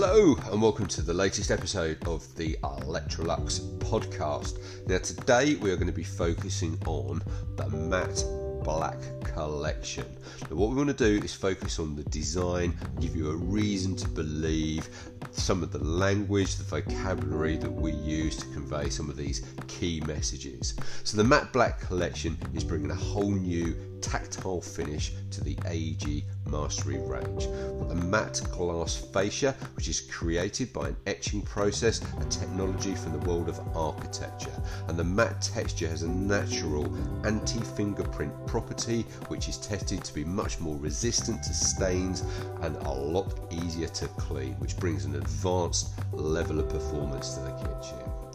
Hello, 0.00 0.36
and 0.52 0.62
welcome 0.62 0.86
to 0.86 1.02
the 1.02 1.12
latest 1.12 1.50
episode 1.50 1.98
of 2.06 2.32
the 2.36 2.56
Electrolux 2.62 3.58
podcast. 3.78 4.60
Now, 4.86 4.98
today 4.98 5.56
we 5.56 5.72
are 5.72 5.74
going 5.74 5.88
to 5.88 5.92
be 5.92 6.04
focusing 6.04 6.78
on 6.86 7.20
the 7.56 7.68
matte 7.70 8.24
black 8.62 8.96
collection. 9.24 10.04
Now, 10.48 10.56
what 10.56 10.70
we 10.70 10.76
want 10.76 10.96
to 10.96 11.18
do 11.18 11.24
is 11.24 11.34
focus 11.34 11.80
on 11.80 11.96
the 11.96 12.04
design, 12.04 12.78
give 13.00 13.16
you 13.16 13.32
a 13.32 13.34
reason 13.34 13.96
to 13.96 14.06
believe 14.06 14.88
some 15.32 15.62
of 15.62 15.72
the 15.72 15.82
language, 15.82 16.56
the 16.56 16.64
vocabulary 16.64 17.56
that 17.56 17.70
we 17.70 17.92
use 17.92 18.36
to 18.36 18.46
convey 18.46 18.88
some 18.88 19.08
of 19.10 19.16
these 19.16 19.44
key 19.66 20.00
messages. 20.06 20.74
So, 21.04 21.16
the 21.16 21.24
matte 21.24 21.52
black 21.52 21.80
collection 21.80 22.38
is 22.54 22.64
bringing 22.64 22.90
a 22.90 22.94
whole 22.94 23.30
new 23.30 23.76
tactile 24.00 24.60
finish 24.60 25.12
to 25.30 25.42
the 25.42 25.56
AEG 25.66 26.24
Mastery 26.46 26.98
range. 26.98 27.46
The 27.88 27.94
matte 27.94 28.40
glass 28.52 28.96
fascia, 28.96 29.54
which 29.76 29.88
is 29.88 30.00
created 30.00 30.72
by 30.72 30.88
an 30.88 30.96
etching 31.06 31.42
process, 31.42 32.00
a 32.20 32.24
technology 32.26 32.94
from 32.94 33.12
the 33.12 33.28
world 33.28 33.48
of 33.48 33.60
architecture. 33.76 34.52
And 34.88 34.98
the 34.98 35.04
matte 35.04 35.42
texture 35.42 35.88
has 35.88 36.02
a 36.02 36.08
natural 36.08 36.84
anti 37.26 37.60
fingerprint 37.60 38.32
property, 38.46 39.02
which 39.28 39.48
is 39.48 39.58
tested 39.58 40.04
to 40.04 40.14
be 40.14 40.24
much 40.24 40.58
more 40.60 40.76
resistant 40.76 41.42
to 41.44 41.54
stains 41.54 42.24
and 42.62 42.76
a 42.76 42.90
lot 42.90 43.38
easier 43.50 43.88
to 43.88 44.08
clean, 44.08 44.54
which 44.54 44.76
brings 44.76 45.04
an 45.08 45.16
advanced 45.16 45.90
level 46.12 46.60
of 46.60 46.68
performance 46.68 47.34
to 47.34 47.40
the 47.40 47.52
kitchen. 47.52 48.27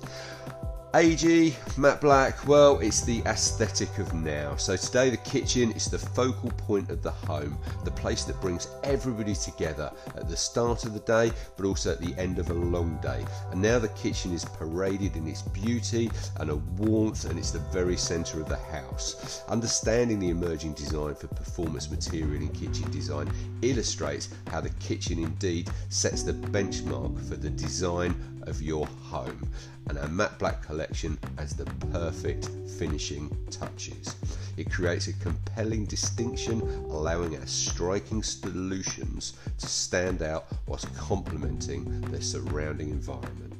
AEG, 0.96 1.56
matte 1.76 2.02
black, 2.02 2.48
well, 2.48 2.78
it's 2.78 3.02
the 3.02 3.24
aesthetic 3.26 3.98
of 3.98 4.14
now. 4.14 4.56
So 4.58 4.76
today, 4.76 5.10
the 5.10 5.18
kitchen 5.18 5.72
is 5.72 5.88
the 5.88 5.98
focal 5.98 6.52
point 6.52 6.92
of 6.92 7.02
the 7.02 7.10
home, 7.10 7.58
the 7.84 7.90
place 7.90 8.26
that 8.26 8.40
brings 8.40 8.68
everybody 8.84 9.34
together 9.34 9.92
at 10.16 10.30
the 10.30 10.38
start 10.38 10.86
of 10.86 10.94
the 10.94 11.00
day, 11.00 11.32
but 11.58 11.66
also 11.66 11.94
at 11.94 12.00
the 12.00 12.14
end 12.22 12.38
of 12.38 12.52
a 12.52 12.54
long 12.54 13.00
day. 13.02 13.26
And 13.50 13.60
now 13.60 13.80
the 13.80 13.88
kitchen 13.90 14.34
is 14.34 14.46
paraded 14.46 15.16
in 15.16 15.28
its 15.28 15.42
beauty 15.42 16.12
and 16.40 16.52
a 16.52 16.58
warmth, 16.58 17.26
and 17.26 17.40
it's 17.40 17.50
the 17.50 17.58
very 17.58 17.98
centre 17.98 18.40
of 18.40 18.48
the 18.48 18.58
house. 18.58 19.42
Understanding 19.50 20.20
the 20.20 20.30
emerging 20.30 20.74
design 20.74 21.16
for 21.16 21.26
performance 21.26 21.90
material 21.90 22.36
in 22.36 22.50
kitchen 22.50 22.92
design 22.92 23.32
illustrates 23.64 24.30
how 24.52 24.62
the 24.62 24.70
kitchen 24.70 25.18
indeed 25.18 25.72
sets 25.90 26.22
the 26.22 26.34
benchmark 26.34 27.18
for 27.28 27.36
the 27.36 27.50
design 27.50 28.33
of 28.48 28.62
your 28.62 28.86
home 29.02 29.48
and 29.88 29.98
our 29.98 30.08
matte 30.08 30.38
black 30.40 30.62
collection 30.62 31.18
as 31.38 31.56
the 31.56 31.66
perfect 31.92 32.50
finishing 32.78 33.36
touches. 33.50 34.16
It 34.58 34.72
creates 34.72 35.08
a 35.08 35.14
compelling 35.14 35.86
distinction, 35.86 36.62
allowing 36.62 37.38
our 37.38 37.46
striking 37.46 38.24
solutions 38.24 39.34
to 39.58 39.68
stand 39.68 40.22
out 40.22 40.46
whilst 40.68 40.94
complementing 40.96 42.02
their 42.02 42.22
surrounding 42.22 42.90
environment. 42.90 43.53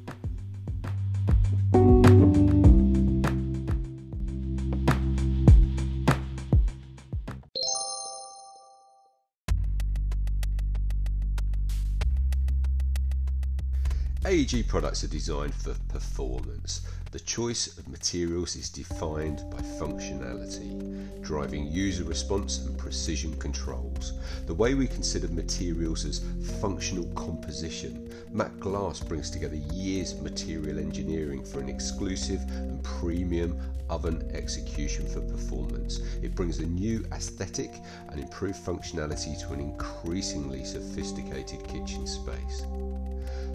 AEG 14.26 14.66
products 14.68 15.04
are 15.04 15.08
designed 15.08 15.54
for 15.54 15.74
performance. 15.88 16.80
The 17.10 17.20
choice 17.20 17.76
of 17.76 17.86
materials 17.88 18.56
is 18.56 18.70
defined 18.70 19.44
by 19.50 19.58
functionality, 19.58 21.20
driving 21.20 21.66
user 21.66 22.04
response 22.04 22.60
and 22.60 22.78
precision 22.78 23.38
controls. 23.38 24.14
The 24.46 24.54
way 24.54 24.72
we 24.72 24.86
consider 24.86 25.28
materials 25.28 26.06
as 26.06 26.24
functional 26.58 27.04
composition, 27.14 28.10
matte 28.32 28.58
glass 28.60 28.98
brings 28.98 29.28
together 29.28 29.56
years 29.74 30.12
of 30.12 30.22
material 30.22 30.78
engineering 30.78 31.44
for 31.44 31.60
an 31.60 31.68
exclusive 31.68 32.40
and 32.48 32.82
premium 32.82 33.60
oven 33.90 34.26
execution 34.32 35.06
for 35.06 35.20
performance. 35.20 35.98
It 36.22 36.34
brings 36.34 36.60
a 36.60 36.66
new 36.66 37.04
aesthetic 37.12 37.74
and 38.08 38.18
improved 38.18 38.64
functionality 38.64 39.38
to 39.46 39.52
an 39.52 39.60
increasingly 39.60 40.64
sophisticated 40.64 41.62
kitchen 41.68 42.06
space. 42.06 42.64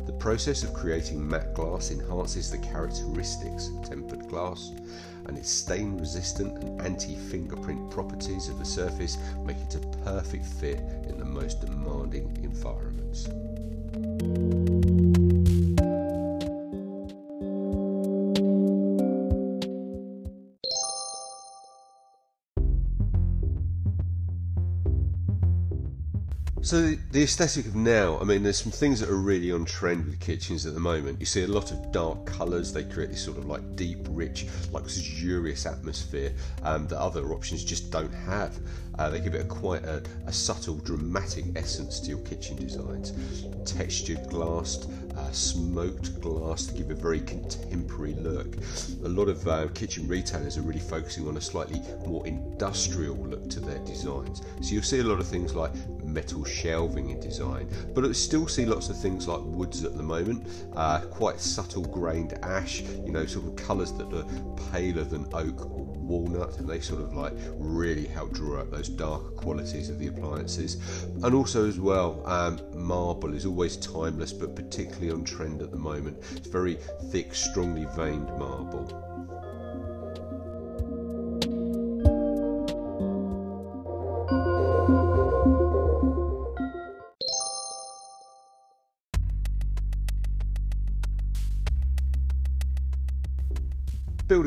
The 0.10 0.16
process 0.16 0.64
of 0.64 0.74
creating 0.74 1.30
matte 1.30 1.54
glass 1.54 1.92
enhances 1.92 2.50
the 2.50 2.58
characteristics 2.58 3.68
of 3.68 3.88
tempered 3.88 4.28
glass, 4.28 4.72
and 5.28 5.38
its 5.38 5.52
stain 5.52 6.00
resistant 6.00 6.64
and 6.64 6.82
anti 6.82 7.16
fingerprint 7.16 7.92
properties 7.92 8.50
of 8.50 8.58
the 8.58 8.66
surface 8.66 9.20
make 9.46 9.58
it 9.58 9.76
a 9.76 9.88
perfect 10.04 10.46
fit 10.48 10.80
in 11.08 11.20
the 11.20 11.26
most 11.26 11.62
demanding 11.62 12.36
environments. 12.42 13.30
So 26.70 26.94
the 27.12 27.24
aesthetic 27.24 27.66
of 27.66 27.76
now, 27.76 28.20
I 28.20 28.24
mean, 28.26 28.44
there's 28.44 28.62
some 28.62 28.72
things 28.72 29.00
that 29.00 29.10
are 29.10 29.18
really 29.18 29.52
on 29.52 29.66
trend 29.66 30.06
with 30.06 30.20
kitchens 30.20 30.68
at 30.68 30.76
the 30.76 30.80
moment. 30.80 31.20
You 31.20 31.26
see 31.26 31.42
a 31.42 31.48
lot 31.48 31.72
of 31.72 31.92
dark 31.92 32.28
colours. 32.28 32.72
They 32.72 32.84
create 32.84 33.10
this 33.10 33.26
sort 33.26 33.40
of 33.40 33.48
like 33.48 33.76
deep, 33.76 34.06
rich, 34.12 34.46
like 34.72 34.84
luxurious 34.84 35.66
atmosphere 35.66 36.32
um, 36.62 36.86
that 36.90 37.00
other 37.00 37.34
options 37.34 37.64
just 37.64 37.90
don't 37.90 38.14
have. 38.14 38.56
Uh, 39.00 39.10
they 39.10 39.20
give 39.20 39.34
it 39.34 39.42
a 39.42 39.46
quite 39.46 39.84
a, 39.84 40.04
a, 40.28 40.32
subtle, 40.32 40.76
dramatic 40.76 41.46
essence 41.56 42.00
to 42.02 42.10
your 42.10 42.20
kitchen 42.20 42.56
designs. 42.58 43.14
Textured 43.66 44.30
glass, 44.30 44.86
uh, 45.20 45.32
smoked 45.32 46.20
glass 46.22 46.66
to 46.66 46.74
give 46.74 46.90
a 46.92 46.96
very 46.96 47.20
contemporary 47.20 48.14
look. 48.16 48.56
A 49.04 49.10
lot 49.10 49.28
of 49.28 49.48
uh, 49.48 49.68
kitchen 49.70 50.08
retailers 50.08 50.58
are 50.58 50.62
really 50.62 50.80
focusing 50.80 51.28
on 51.28 51.38
a 51.38 51.42
slightly 51.42 51.82
more 52.06 52.26
industrial 52.26 53.16
look 53.16 53.50
to 53.50 53.60
their 53.60 53.80
designs. 53.80 54.42
So 54.62 54.74
you'll 54.74 54.84
see 54.84 55.00
a 55.00 55.04
lot 55.04 55.20
of 55.20 55.28
things 55.28 55.56
like 55.56 55.72
metal 56.04 56.44
shelving 56.44 57.10
in 57.10 57.20
design, 57.20 57.70
but 57.94 58.06
I 58.06 58.12
still 58.14 58.48
see 58.48 58.66
lots 58.66 58.90
of 58.90 59.00
things 59.00 59.28
like 59.28 59.42
woods 59.44 59.84
at 59.84 59.96
the 59.96 60.04
moment, 60.04 60.48
uh, 60.76 61.02
quite 61.02 61.40
subtle 61.40 61.84
grained 61.84 62.34
ash, 62.44 62.82
you 62.82 63.12
know, 63.12 63.26
sort 63.26 63.46
of 63.46 63.56
colours 63.56 63.92
that 63.94 64.12
are 64.14 64.26
paler 64.72 65.04
than 65.04 65.28
oak 65.34 65.70
or 65.72 65.89
walnut, 66.10 66.58
and 66.58 66.68
they 66.68 66.80
sort 66.82 67.02
of 67.02 67.14
like 67.14 67.34
really 67.58 68.06
help 68.06 68.34
draw 68.34 68.60
out 68.60 68.72
those 68.72 68.90
darker 68.90 69.30
qualities 69.32 69.90
of 69.90 70.00
the 70.00 70.08
appliances. 70.08 70.78
And 71.24 71.34
also, 71.34 71.68
as 71.68 71.80
well, 71.80 72.22
um, 72.26 72.60
marble 72.74 73.34
is 73.34 73.46
always 73.46 73.78
timeless, 73.78 74.34
but 74.34 74.56
particularly 74.56 75.12
on 75.12 75.24
trend 75.24 75.62
at 75.62 75.72
the 75.72 75.78
moment. 75.78 76.18
It's 76.36 76.48
very 76.48 76.78
thick, 77.12 77.34
strongly 77.34 77.86
veined 77.96 78.28
marble. 78.38 79.09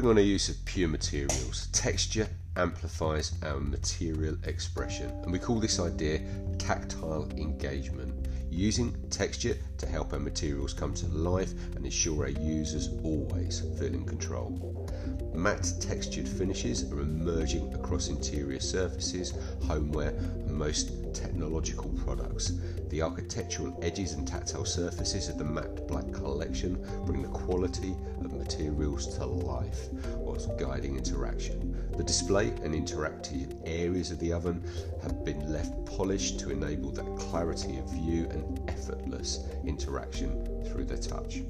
On 0.05 0.19
a 0.19 0.21
use 0.21 0.49
of 0.49 0.63
pure 0.65 0.89
materials, 0.89 1.69
texture 1.73 2.29
amplifies 2.57 3.35
our 3.45 3.61
material 3.61 4.37
expression, 4.45 5.09
and 5.23 5.33
we 5.33 5.39
call 5.39 5.61
this 5.61 5.79
idea 5.79 6.21
tactile 6.59 7.31
engagement, 7.37 8.27
using 8.53 8.95
texture 9.09 9.57
to 9.79 9.87
help 9.87 10.13
our 10.13 10.19
materials 10.19 10.75
come 10.75 10.93
to 10.95 11.07
life 11.09 11.53
and 11.75 11.85
ensure 11.85 12.25
our 12.25 12.29
users 12.29 12.91
always 13.03 13.63
feel 13.79 13.95
in 13.95 14.05
control. 14.05 14.89
Matte 15.35 15.73
textured 15.81 16.29
finishes 16.29 16.91
are 16.93 17.01
emerging 17.01 17.73
across 17.75 18.09
interior 18.09 18.61
surfaces, 18.61 19.33
homeware, 19.67 20.11
and 20.11 20.53
most 20.53 21.15
technological 21.15 21.91
products. 22.05 22.53
The 22.91 23.03
architectural 23.03 23.79
edges 23.83 24.13
and 24.13 24.29
tactile 24.29 24.67
surfaces 24.67 25.29
of 25.29 25.39
the 25.39 25.45
matte 25.45 25.89
black 25.89 26.13
collection 26.13 26.75
bring 27.07 27.23
the 27.23 27.29
quality 27.29 27.95
of 28.23 28.33
materials 28.35 29.17
to 29.17 29.25
life 29.25 29.89
whilst 30.17 30.57
guiding 30.59 30.97
interaction. 30.97 31.72
The 31.97 32.05
display 32.05 32.49
and 32.63 32.75
interactive 32.75 33.55
areas 33.67 34.11
of 34.11 34.19
the 34.19 34.33
oven 34.33 34.65
have 35.03 35.25
been 35.25 35.53
left 35.53 35.85
polished 35.85 36.41
to 36.41 36.51
enable 36.51 36.91
that 36.93 37.17
clarity 37.17 37.79
of 37.79 37.91
view 37.91 38.29
and 38.31 38.71
effortless 38.71 39.47
interaction 39.65 40.65
through 40.65 40.87
the 40.87 40.97
touch. 40.97 41.43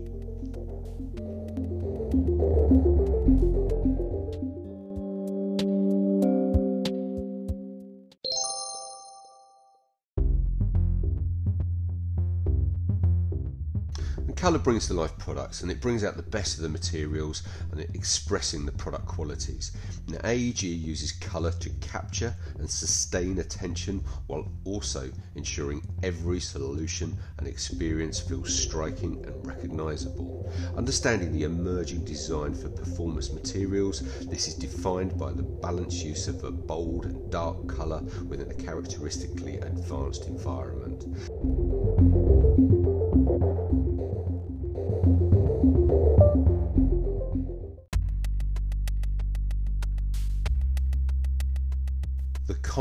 Colour 14.42 14.58
brings 14.58 14.88
to 14.88 14.92
life 14.92 15.16
products 15.18 15.62
and 15.62 15.70
it 15.70 15.80
brings 15.80 16.02
out 16.02 16.16
the 16.16 16.22
best 16.24 16.56
of 16.56 16.64
the 16.64 16.68
materials 16.68 17.44
and 17.70 17.80
expressing 17.94 18.66
the 18.66 18.72
product 18.72 19.06
qualities. 19.06 19.70
Now, 20.08 20.18
AEG 20.24 20.64
uses 20.64 21.12
colour 21.12 21.52
to 21.52 21.70
capture 21.80 22.34
and 22.58 22.68
sustain 22.68 23.38
attention 23.38 24.02
while 24.26 24.50
also 24.64 25.12
ensuring 25.36 25.80
every 26.02 26.40
solution 26.40 27.16
and 27.38 27.46
experience 27.46 28.18
feels 28.18 28.52
striking 28.52 29.24
and 29.24 29.46
recognisable. 29.46 30.52
Understanding 30.76 31.32
the 31.32 31.44
emerging 31.44 32.04
design 32.04 32.52
for 32.52 32.68
performance 32.68 33.32
materials, 33.32 34.00
this 34.26 34.48
is 34.48 34.56
defined 34.56 35.16
by 35.16 35.30
the 35.30 35.44
balanced 35.44 36.04
use 36.04 36.26
of 36.26 36.42
a 36.42 36.50
bold 36.50 37.04
and 37.04 37.30
dark 37.30 37.68
colour 37.68 38.02
within 38.26 38.50
a 38.50 38.54
characteristically 38.54 39.58
advanced 39.58 40.26
environment. 40.26 42.31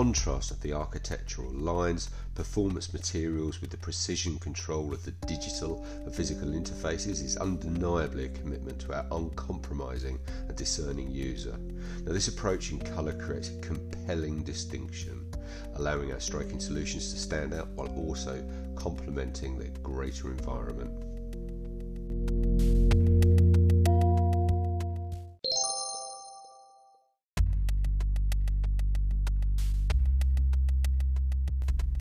Contrast 0.01 0.49
of 0.49 0.59
the 0.61 0.73
architectural 0.73 1.51
lines, 1.51 2.09
performance 2.33 2.91
materials 2.91 3.61
with 3.61 3.69
the 3.69 3.77
precision 3.77 4.39
control 4.39 4.91
of 4.91 5.05
the 5.05 5.11
digital 5.27 5.85
and 6.03 6.15
physical 6.15 6.47
interfaces 6.47 7.23
is 7.23 7.37
undeniably 7.37 8.25
a 8.25 8.29
commitment 8.29 8.79
to 8.79 8.91
our 8.95 9.05
uncompromising 9.11 10.17
and 10.47 10.57
discerning 10.57 11.11
user. 11.11 11.55
Now, 12.03 12.13
this 12.13 12.29
approach 12.29 12.71
in 12.71 12.79
colour 12.79 13.13
creates 13.13 13.49
a 13.49 13.59
compelling 13.59 14.41
distinction, 14.41 15.31
allowing 15.75 16.11
our 16.11 16.19
striking 16.19 16.59
solutions 16.59 17.13
to 17.13 17.19
stand 17.19 17.53
out 17.53 17.67
while 17.75 17.93
also 17.95 18.43
complementing 18.75 19.59
the 19.59 19.67
greater 19.81 20.31
environment. 20.31 20.89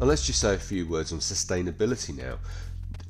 And 0.00 0.08
let's 0.08 0.26
just 0.26 0.40
say 0.40 0.54
a 0.54 0.58
few 0.58 0.86
words 0.86 1.12
on 1.12 1.18
sustainability 1.18 2.16
now. 2.16 2.38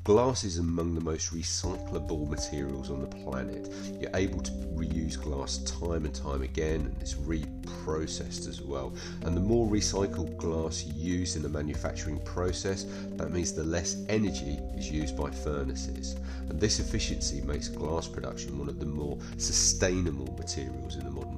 Glass 0.03 0.43
is 0.43 0.57
among 0.57 0.93
the 0.93 0.99
most 0.99 1.33
recyclable 1.33 2.27
materials 2.27 2.89
on 2.89 2.99
the 2.99 3.07
planet. 3.07 3.71
You're 3.97 4.13
able 4.13 4.41
to 4.41 4.51
reuse 4.75 5.17
glass 5.17 5.59
time 5.59 6.03
and 6.03 6.13
time 6.13 6.41
again, 6.41 6.81
and 6.81 6.97
it's 6.99 7.13
reprocessed 7.13 8.49
as 8.49 8.61
well. 8.61 8.93
And 9.21 9.37
the 9.37 9.41
more 9.41 9.69
recycled 9.69 10.35
glass 10.35 10.83
used 10.83 11.37
in 11.37 11.43
the 11.43 11.49
manufacturing 11.49 12.19
process, 12.25 12.85
that 13.11 13.31
means 13.31 13.53
the 13.53 13.63
less 13.63 14.03
energy 14.09 14.59
is 14.75 14.91
used 14.91 15.15
by 15.15 15.31
furnaces. 15.31 16.17
And 16.49 16.59
this 16.59 16.81
efficiency 16.81 17.39
makes 17.39 17.69
glass 17.69 18.05
production 18.05 18.59
one 18.59 18.67
of 18.67 18.81
the 18.81 18.85
more 18.85 19.17
sustainable 19.37 20.35
materials 20.37 20.97
in 20.97 21.05
the 21.05 21.11
modern 21.11 21.30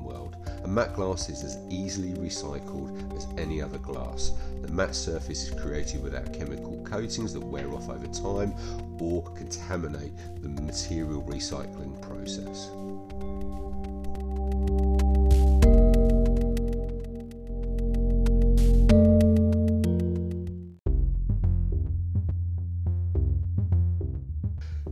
And 0.64 0.74
matte 0.74 0.96
glass 0.96 1.30
is 1.30 1.44
as 1.44 1.58
easily 1.70 2.14
recycled 2.14 3.16
as 3.16 3.28
any 3.38 3.62
other 3.62 3.78
glass. 3.80 4.32
The 4.62 4.72
matte 4.72 4.96
surface 4.96 5.50
is 5.50 5.60
created 5.60 6.02
without 6.02 6.34
chemical 6.34 6.82
coatings 6.86 7.34
that 7.34 7.42
wear 7.42 7.70
off 7.74 7.90
over 7.90 8.08
time 8.08 8.54
or 9.00 9.24
contaminate 9.34 10.14
the 10.42 10.50
material 10.50 11.22
recycling 11.24 12.02
process. 12.02 12.70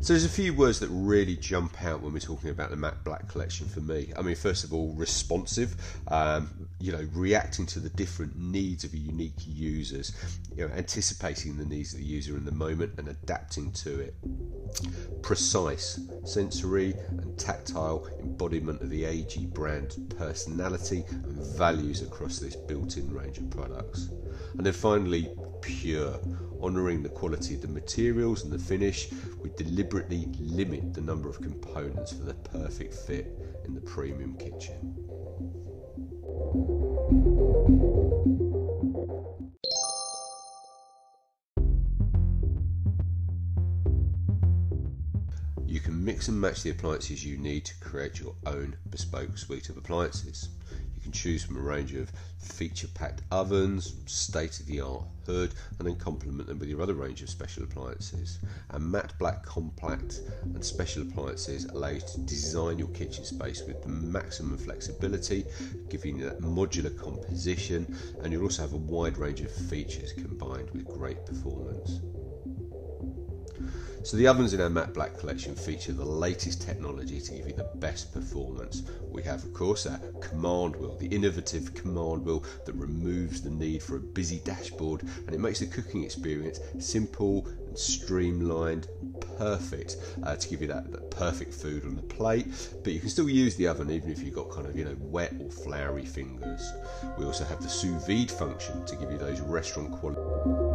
So 0.01 0.13
there's 0.13 0.25
a 0.25 0.29
few 0.29 0.55
words 0.55 0.79
that 0.79 0.89
really 0.89 1.35
jump 1.35 1.83
out 1.83 2.01
when 2.01 2.11
we're 2.11 2.17
talking 2.17 2.49
about 2.49 2.71
the 2.71 2.75
matte 2.75 3.03
black 3.03 3.27
collection 3.27 3.67
for 3.67 3.81
me. 3.81 4.11
I 4.17 4.23
mean, 4.23 4.35
first 4.35 4.63
of 4.63 4.73
all, 4.73 4.95
responsive. 4.95 5.75
Um, 6.07 6.49
you 6.79 6.91
know, 6.91 7.07
reacting 7.13 7.67
to 7.67 7.79
the 7.79 7.89
different 7.89 8.35
needs 8.35 8.83
of 8.83 8.95
unique 8.95 9.35
users. 9.45 10.15
You 10.55 10.67
know, 10.67 10.73
anticipating 10.73 11.55
the 11.55 11.65
needs 11.65 11.93
of 11.93 11.99
the 11.99 12.05
user 12.05 12.35
in 12.35 12.45
the 12.45 12.51
moment 12.51 12.93
and 12.97 13.09
adapting 13.09 13.71
to 13.73 13.99
it. 13.99 14.15
Precise, 15.21 15.99
sensory 16.25 16.95
and 17.09 17.37
tactile 17.37 18.09
embodiment 18.21 18.81
of 18.81 18.89
the 18.89 19.05
AEG 19.05 19.53
brand 19.53 20.15
personality 20.17 21.05
and 21.11 21.45
values 21.55 22.01
across 22.01 22.39
this 22.39 22.55
built-in 22.55 23.13
range 23.13 23.37
of 23.37 23.51
products. 23.51 24.09
And 24.57 24.65
then 24.65 24.73
finally, 24.73 25.29
pure, 25.61 26.19
honouring 26.61 27.03
the 27.03 27.09
quality 27.09 27.55
of 27.55 27.61
the 27.61 27.67
materials 27.67 28.43
and 28.43 28.51
the 28.51 28.59
finish. 28.59 29.09
We 29.41 29.49
deliberately 29.57 30.27
limit 30.39 30.93
the 30.93 31.01
number 31.01 31.29
of 31.29 31.41
components 31.41 32.13
for 32.13 32.23
the 32.23 32.33
perfect 32.33 32.93
fit 32.93 33.37
in 33.65 33.73
the 33.73 33.81
premium 33.81 34.35
kitchen. 34.37 34.95
You 45.65 45.79
can 45.79 46.03
mix 46.03 46.27
and 46.27 46.39
match 46.39 46.63
the 46.63 46.71
appliances 46.71 47.25
you 47.25 47.37
need 47.37 47.65
to 47.65 47.79
create 47.79 48.19
your 48.19 48.35
own 48.45 48.75
bespoke 48.89 49.37
suite 49.37 49.69
of 49.69 49.77
appliances. 49.77 50.49
You 51.01 51.05
can 51.05 51.13
choose 51.13 51.43
from 51.43 51.57
a 51.57 51.61
range 51.61 51.95
of 51.95 52.11
feature 52.37 52.87
packed 52.87 53.23
ovens, 53.31 53.95
state 54.05 54.59
of 54.59 54.67
the 54.67 54.81
art 54.81 55.07
hood, 55.25 55.51
and 55.79 55.87
then 55.87 55.95
complement 55.95 56.47
them 56.47 56.59
with 56.59 56.69
your 56.69 56.79
other 56.79 56.93
range 56.93 57.23
of 57.23 57.29
special 57.31 57.63
appliances. 57.63 58.37
And 58.69 58.91
matte 58.91 59.17
black 59.17 59.43
compact 59.43 60.21
and 60.43 60.63
special 60.63 61.01
appliances 61.01 61.65
allow 61.65 61.87
you 61.87 62.01
to 62.01 62.19
design 62.19 62.77
your 62.77 62.89
kitchen 62.89 63.23
space 63.23 63.65
with 63.65 63.81
the 63.81 63.89
maximum 63.89 64.59
flexibility, 64.59 65.47
giving 65.89 66.19
you 66.19 66.25
that 66.25 66.39
modular 66.39 66.95
composition, 66.95 67.97
and 68.21 68.31
you'll 68.31 68.43
also 68.43 68.61
have 68.61 68.73
a 68.73 68.77
wide 68.77 69.17
range 69.17 69.41
of 69.41 69.49
features 69.49 70.13
combined 70.13 70.69
with 70.69 70.87
great 70.87 71.25
performance. 71.25 71.99
So 74.03 74.17
the 74.17 74.27
ovens 74.27 74.53
in 74.53 74.61
our 74.61 74.69
matte 74.69 74.93
black 74.93 75.17
collection 75.17 75.53
feature 75.55 75.93
the 75.93 76.03
latest 76.03 76.61
technology 76.61 77.21
to 77.21 77.31
give 77.33 77.47
you 77.47 77.53
the 77.53 77.69
best 77.75 78.11
performance. 78.11 78.81
We 79.11 79.21
have 79.23 79.43
of 79.43 79.53
course 79.53 79.85
our 79.85 79.99
command 80.19 80.75
wheel, 80.75 80.95
the 80.97 81.07
innovative 81.07 81.75
command 81.75 82.25
wheel 82.25 82.43
that 82.65 82.73
removes 82.73 83.41
the 83.41 83.51
need 83.51 83.83
for 83.83 83.97
a 83.97 83.99
busy 83.99 84.39
dashboard 84.39 85.03
and 85.03 85.35
it 85.35 85.39
makes 85.39 85.59
the 85.59 85.67
cooking 85.67 86.03
experience 86.03 86.59
simple 86.79 87.47
and 87.67 87.77
streamlined, 87.77 88.87
perfect 89.37 89.97
uh, 90.23 90.35
to 90.35 90.49
give 90.49 90.61
you 90.61 90.67
that, 90.67 90.91
that 90.91 91.11
perfect 91.11 91.53
food 91.53 91.85
on 91.85 91.95
the 91.95 92.01
plate. 92.01 92.47
But 92.83 92.93
you 92.93 92.99
can 92.99 93.09
still 93.09 93.29
use 93.29 93.55
the 93.55 93.67
oven 93.67 93.91
even 93.91 94.09
if 94.11 94.23
you've 94.23 94.35
got 94.35 94.49
kind 94.49 94.65
of 94.65 94.75
you 94.75 94.83
know 94.83 94.97
wet 94.99 95.33
or 95.39 95.51
floury 95.51 96.05
fingers. 96.05 96.73
We 97.17 97.25
also 97.25 97.45
have 97.45 97.61
the 97.61 97.69
sous 97.69 98.05
vide 98.07 98.31
function 98.31 98.83
to 98.85 98.95
give 98.95 99.11
you 99.11 99.19
those 99.19 99.41
restaurant 99.41 99.91
quality. 99.91 100.70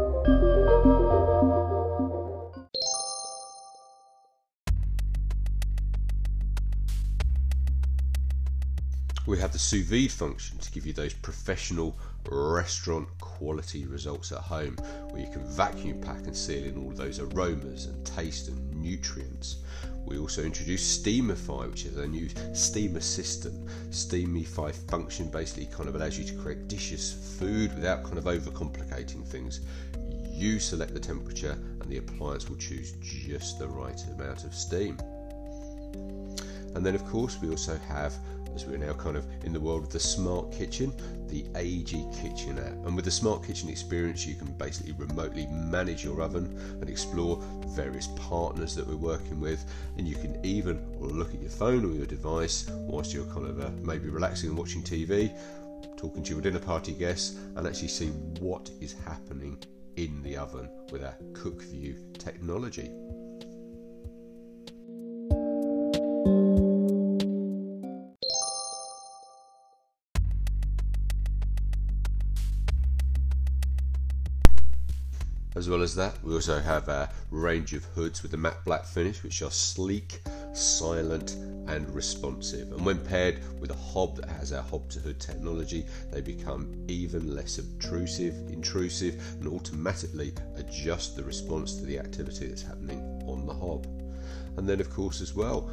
We 9.26 9.40
have 9.40 9.52
the 9.52 9.59
sous 9.59 9.85
vide 9.85 10.12
function 10.12 10.56
to 10.59 10.71
give 10.71 10.87
you 10.87 10.92
those 10.92 11.12
professional 11.12 11.99
restaurant 12.30 13.09
quality 13.21 13.85
results 13.85 14.30
at 14.30 14.38
home, 14.38 14.76
where 15.11 15.21
you 15.21 15.30
can 15.33 15.45
vacuum 15.45 16.00
pack 16.00 16.26
and 16.26 16.37
seal 16.37 16.64
in 16.64 16.78
all 16.78 16.92
those 16.92 17.18
aromas 17.18 17.87
and 17.87 18.06
taste 18.06 18.47
and 18.47 18.73
nutrients. 18.80 19.56
We 20.04 20.18
also 20.18 20.45
introduced 20.45 21.04
Steamify, 21.04 21.68
which 21.68 21.87
is 21.87 21.97
a 21.97 22.06
new 22.06 22.28
steam 22.54 22.95
assistant. 22.95 23.66
Steamify 23.90 24.73
function 24.88 25.28
basically 25.28 25.66
kind 25.66 25.88
of 25.88 25.97
allows 25.97 26.16
you 26.16 26.25
to 26.25 26.35
create 26.35 26.68
delicious 26.68 27.37
food 27.40 27.75
without 27.75 28.04
kind 28.04 28.18
of 28.18 28.25
overcomplicating 28.26 29.26
things. 29.26 29.61
You 30.30 30.61
select 30.61 30.95
the 30.95 31.00
temperature, 31.00 31.59
and 31.80 31.90
the 31.90 31.97
appliance 31.97 32.49
will 32.49 32.59
choose 32.59 32.92
just 33.02 33.59
the 33.59 33.66
right 33.66 34.00
amount 34.14 34.45
of 34.45 34.54
steam. 34.54 34.97
And 36.76 36.85
then, 36.85 36.95
of 36.95 37.04
course, 37.06 37.40
we 37.40 37.49
also 37.49 37.76
have 37.88 38.14
as 38.56 38.64
we're 38.66 38.78
now 38.78 38.94
kind 38.94 39.16
of 39.16 39.26
in 39.44 39.52
the 39.52 39.60
world 39.60 39.84
of 39.84 39.90
the 39.90 40.00
smart 40.00 40.50
kitchen, 40.50 40.90
the 41.28 41.44
AEG 41.54 42.10
Kitchen 42.20 42.58
app. 42.58 42.86
And 42.86 42.96
with 42.96 43.04
the 43.04 43.10
smart 43.10 43.44
kitchen 43.44 43.68
experience, 43.68 44.26
you 44.26 44.34
can 44.34 44.50
basically 44.54 44.92
remotely 44.92 45.46
manage 45.48 46.02
your 46.02 46.22
oven 46.22 46.58
and 46.80 46.88
explore 46.88 47.36
various 47.68 48.08
partners 48.16 48.75
that 48.75 48.86
we're 48.86 48.96
working 48.96 49.40
with. 49.40 49.64
And 49.98 50.08
you 50.08 50.16
can 50.16 50.44
even 50.44 50.82
look 50.98 51.34
at 51.34 51.40
your 51.40 51.50
phone 51.50 51.84
or 51.84 51.94
your 51.94 52.06
device 52.06 52.68
whilst 52.70 53.12
you're 53.12 53.26
kind 53.26 53.46
of 53.46 53.60
uh, 53.60 53.70
maybe 53.82 54.08
relaxing 54.08 54.48
and 54.48 54.58
watching 54.58 54.82
TV, 54.82 55.36
talking 55.98 56.22
to 56.22 56.32
your 56.32 56.40
dinner 56.40 56.58
party 56.58 56.92
guests, 56.92 57.36
and 57.56 57.66
actually 57.66 57.88
see 57.88 58.08
what 58.40 58.70
is 58.80 58.94
happening 59.04 59.62
in 59.96 60.22
the 60.22 60.36
oven 60.36 60.70
with 60.90 61.04
our 61.04 61.14
CookView 61.32 62.18
technology. 62.18 62.90
As 75.56 75.70
well 75.70 75.80
as 75.80 75.94
that, 75.94 76.22
we 76.22 76.34
also 76.34 76.60
have 76.60 76.86
a 76.88 77.10
range 77.30 77.72
of 77.72 77.82
hoods 77.86 78.22
with 78.22 78.34
a 78.34 78.36
matte 78.36 78.62
black 78.66 78.84
finish, 78.84 79.22
which 79.22 79.40
are 79.40 79.50
sleek, 79.50 80.20
silent, 80.52 81.30
and 81.66 81.88
responsive. 81.94 82.70
And 82.72 82.84
when 82.84 82.98
paired 82.98 83.40
with 83.58 83.70
a 83.70 83.75
hob 83.75 84.16
that 84.16 84.28
has 84.28 84.52
our 84.52 84.62
hob 84.62 84.90
to 84.90 84.98
hood 84.98 85.18
technology, 85.18 85.86
they 86.12 86.20
become 86.20 86.84
even 86.88 87.34
less 87.34 87.56
obtrusive, 87.56 88.34
intrusive, 88.50 89.14
and 89.40 89.48
automatically 89.48 90.34
adjust 90.56 91.16
the 91.16 91.25
response 91.25 91.76
to 91.76 91.86
the 91.86 91.98
activity 91.98 92.48
that's 92.48 92.60
happening 92.60 93.00
on 93.26 93.46
the 93.46 93.54
hob. 93.54 93.86
And 94.58 94.68
then, 94.68 94.78
of 94.78 94.90
course, 94.90 95.22
as 95.22 95.34
well, 95.34 95.70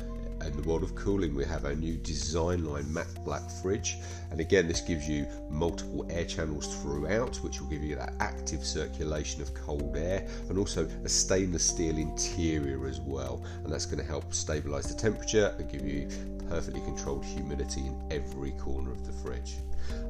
in 0.47 0.61
the 0.61 0.67
world 0.67 0.83
of 0.83 0.95
cooling, 0.95 1.35
we 1.35 1.45
have 1.45 1.65
our 1.65 1.75
new 1.75 1.95
design 1.97 2.65
line 2.65 2.91
matte 2.93 3.23
black 3.23 3.49
fridge. 3.61 3.97
And 4.31 4.39
again, 4.39 4.67
this 4.67 4.81
gives 4.81 5.07
you 5.07 5.25
multiple 5.49 6.05
air 6.09 6.25
channels 6.25 6.75
throughout, 6.81 7.37
which 7.37 7.61
will 7.61 7.69
give 7.69 7.83
you 7.83 7.95
that 7.95 8.13
active 8.19 8.63
circulation 8.63 9.41
of 9.41 9.53
cold 9.53 9.95
air 9.95 10.27
and 10.49 10.57
also 10.57 10.87
a 11.03 11.09
stainless 11.09 11.63
steel 11.63 11.97
interior 11.97 12.87
as 12.87 12.99
well. 12.99 13.43
And 13.63 13.71
that's 13.71 13.85
going 13.85 13.99
to 13.99 14.05
help 14.05 14.33
stabilize 14.33 14.93
the 14.93 14.99
temperature 14.99 15.55
and 15.57 15.71
give 15.71 15.85
you 15.85 16.07
perfectly 16.49 16.81
controlled 16.81 17.25
humidity 17.25 17.81
in 17.81 18.01
every 18.11 18.51
corner 18.51 18.91
of 18.91 19.05
the 19.05 19.13
fridge. 19.13 19.55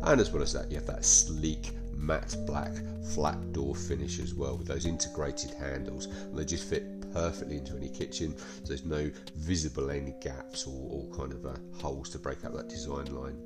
And 0.04 0.20
as 0.20 0.32
well 0.32 0.44
as 0.44 0.54
that, 0.54 0.70
you 0.70 0.78
have 0.78 0.88
that 0.88 1.06
sleek 1.06 1.72
matte 1.96 2.36
black 2.46 2.72
flat 3.14 3.54
door 3.54 3.76
finish 3.76 4.20
as 4.20 4.34
well 4.34 4.58
with 4.58 4.68
those 4.68 4.86
integrated 4.86 5.52
handles 5.52 6.08
and 6.08 6.38
they 6.38 6.44
just 6.44 6.68
fit 6.68 6.84
perfectly 7.14 7.58
into 7.58 7.76
any 7.76 7.90
kitchen 7.90 8.36
so 8.38 8.68
there's 8.68 8.86
no 8.86 9.10
visible 9.36 9.92
any 9.92 10.16
gaps 10.22 10.66
or, 10.66 10.90
or 10.92 11.16
kind 11.16 11.32
of 11.34 11.46
uh, 11.46 11.54
holes 11.80 12.10
to 12.10 12.20
break 12.20 12.44
up 12.44 12.54
that 12.54 12.70
design 12.70 13.06
line 13.14 13.38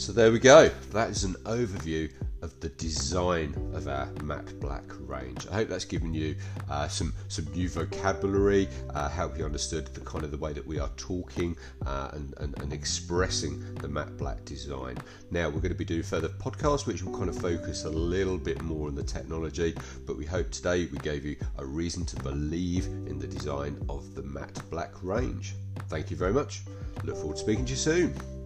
So 0.00 0.14
there 0.14 0.32
we 0.32 0.40
go. 0.40 0.70
That 0.92 1.10
is 1.10 1.22
an 1.22 1.34
overview 1.44 2.10
of 2.42 2.58
the 2.60 2.68
design 2.70 3.54
of 3.74 3.88
our 3.88 4.06
matte 4.22 4.58
black 4.60 4.84
range. 5.00 5.46
I 5.50 5.54
hope 5.54 5.68
that's 5.68 5.84
given 5.84 6.14
you 6.14 6.36
uh, 6.68 6.88
some 6.88 7.12
some 7.28 7.46
new 7.52 7.68
vocabulary, 7.68 8.68
uh, 8.94 9.08
help 9.08 9.38
you 9.38 9.44
understood 9.44 9.86
the 9.94 10.00
kind 10.00 10.24
of 10.24 10.30
the 10.30 10.38
way 10.38 10.52
that 10.52 10.66
we 10.66 10.78
are 10.78 10.90
talking 10.96 11.56
uh, 11.86 12.10
and, 12.12 12.34
and, 12.38 12.58
and, 12.62 12.72
expressing 12.72 13.74
the 13.76 13.88
matte 13.88 14.16
black 14.16 14.44
design. 14.44 14.96
Now 15.30 15.48
we're 15.48 15.60
going 15.60 15.72
to 15.72 15.78
be 15.78 15.84
doing 15.84 16.02
further 16.02 16.28
podcasts 16.28 16.86
which 16.86 17.02
will 17.02 17.16
kind 17.16 17.28
of 17.28 17.36
focus 17.36 17.84
a 17.84 17.90
little 17.90 18.38
bit 18.38 18.62
more 18.62 18.88
on 18.88 18.94
the 18.94 19.02
technology, 19.02 19.74
but 20.06 20.16
we 20.16 20.24
hope 20.24 20.50
today 20.50 20.86
we 20.86 20.98
gave 20.98 21.24
you 21.24 21.36
a 21.58 21.64
reason 21.64 22.04
to 22.06 22.16
believe 22.22 22.86
in 22.86 23.18
the 23.18 23.26
design 23.26 23.76
of 23.88 24.14
the 24.14 24.22
matte 24.22 24.62
black 24.70 24.90
range. 25.02 25.54
Thank 25.88 26.10
you 26.10 26.16
very 26.16 26.32
much. 26.32 26.62
Look 27.04 27.16
forward 27.16 27.36
to 27.36 27.42
speaking 27.42 27.64
to 27.64 27.70
you 27.70 27.76
soon. 27.76 28.39